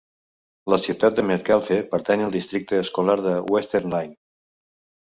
[0.73, 4.21] La ciutat de Metcalfe pertany al districte escolar de Western Line.